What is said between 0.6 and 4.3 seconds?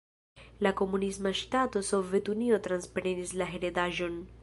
La komunisma ŝtato Sovetunio transprenis la heredaĵon.